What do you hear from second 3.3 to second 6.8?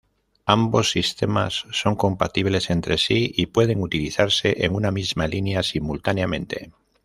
y pueden utilizarse en una misma línea simultáneamente.